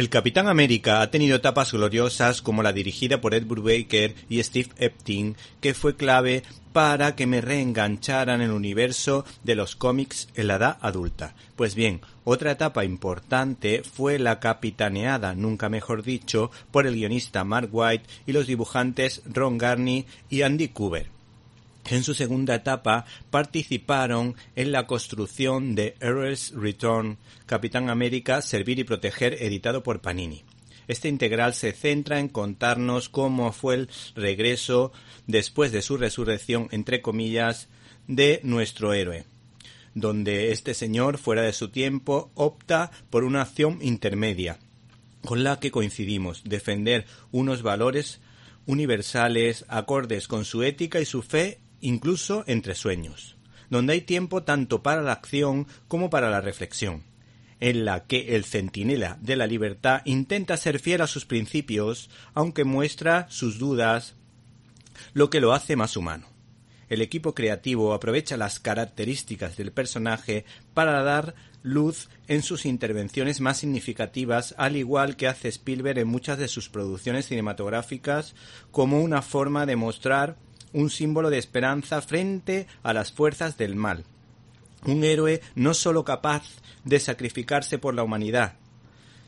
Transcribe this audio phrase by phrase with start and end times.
[0.00, 4.70] El Capitán América ha tenido etapas gloriosas como la dirigida por Ed Brubaker y Steve
[4.78, 6.42] Epting, que fue clave
[6.72, 11.34] para que me reenganchara en el universo de los cómics en la edad adulta.
[11.54, 17.68] Pues bien, otra etapa importante fue la capitaneada, nunca mejor dicho, por el guionista Mark
[17.70, 21.19] White y los dibujantes Ron Garney y Andy Cooper.
[21.90, 28.84] En su segunda etapa participaron en la construcción de Heroes Return, Capitán América, Servir y
[28.84, 30.44] Proteger, editado por Panini.
[30.86, 34.92] Este integral se centra en contarnos cómo fue el regreso
[35.26, 37.66] después de su resurrección, entre comillas,
[38.06, 39.24] de nuestro héroe,
[39.96, 44.60] donde este señor, fuera de su tiempo, opta por una acción intermedia,
[45.24, 48.20] con la que coincidimos, defender unos valores
[48.66, 53.36] universales acordes con su ética y su fe incluso entre sueños,
[53.68, 57.04] donde hay tiempo tanto para la acción como para la reflexión,
[57.60, 62.64] en la que el centinela de la libertad intenta ser fiel a sus principios, aunque
[62.64, 64.14] muestra sus dudas,
[65.12, 66.26] lo que lo hace más humano.
[66.88, 73.58] El equipo creativo aprovecha las características del personaje para dar luz en sus intervenciones más
[73.58, 78.34] significativas, al igual que hace Spielberg en muchas de sus producciones cinematográficas,
[78.72, 80.36] como una forma de mostrar
[80.72, 84.04] un símbolo de esperanza frente a las fuerzas del mal.
[84.84, 86.44] Un héroe no sólo capaz
[86.84, 88.54] de sacrificarse por la humanidad,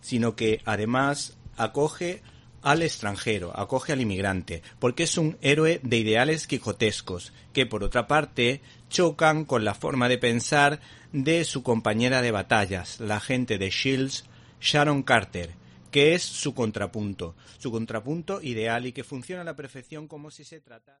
[0.00, 2.22] sino que además acoge
[2.62, 8.06] al extranjero, acoge al inmigrante, porque es un héroe de ideales quijotescos, que por otra
[8.06, 10.80] parte chocan con la forma de pensar
[11.12, 14.24] de su compañera de batallas, la agente de Shields,
[14.60, 15.54] Sharon Carter,
[15.90, 20.44] que es su contrapunto, su contrapunto ideal y que funciona a la perfección como si
[20.44, 21.00] se tratara.